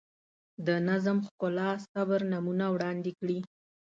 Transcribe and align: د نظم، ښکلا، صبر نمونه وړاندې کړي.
د 0.65 0.67
نظم، 0.87 1.17
ښکلا، 1.27 1.69
صبر 1.91 2.19
نمونه 2.31 2.65
وړاندې 2.73 3.11
کړي. 3.19 3.39